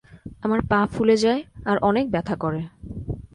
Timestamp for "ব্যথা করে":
2.11-2.61